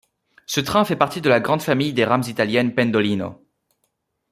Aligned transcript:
Ce 0.47 0.59
train 0.59 0.83
fait 0.83 0.95
partie 0.95 1.21
de 1.21 1.29
la 1.29 1.39
grande 1.39 1.61
famille 1.61 1.93
des 1.93 2.05
rames 2.05 2.23
italiennes 2.25 2.73
Pendolino. 2.73 3.45